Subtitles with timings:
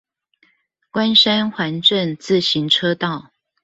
[0.91, 3.29] 關山環鎮自行車道